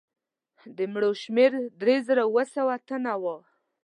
د 0.75 0.79
مړو 0.91 1.11
شمېر 1.21 1.51
درې 1.81 1.95
زره 2.07 2.23
اووه 2.27 2.43
سوه 2.55 2.75
تنه 2.87 3.13
وو. 3.23 3.37